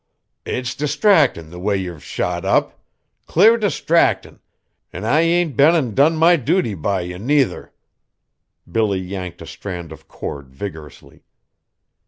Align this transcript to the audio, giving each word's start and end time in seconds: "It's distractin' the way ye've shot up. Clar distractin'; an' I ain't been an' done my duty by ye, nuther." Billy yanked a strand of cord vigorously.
"It's 0.45 0.73
distractin' 0.73 1.51
the 1.51 1.59
way 1.59 1.77
ye've 1.77 2.03
shot 2.03 2.43
up. 2.43 2.81
Clar 3.27 3.55
distractin'; 3.55 4.39
an' 4.91 5.05
I 5.05 5.19
ain't 5.19 5.55
been 5.55 5.75
an' 5.75 5.93
done 5.93 6.15
my 6.15 6.37
duty 6.37 6.73
by 6.73 7.01
ye, 7.01 7.19
nuther." 7.19 7.71
Billy 8.71 8.97
yanked 8.99 9.43
a 9.43 9.45
strand 9.45 9.91
of 9.91 10.07
cord 10.07 10.55
vigorously. 10.55 11.21